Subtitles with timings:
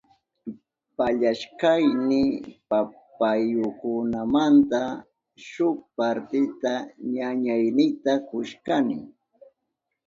[0.97, 2.21] Pallashkayni
[2.69, 4.81] papayukunamanta
[5.49, 6.73] shuk partita
[7.13, 8.97] ñañaynita kushkani.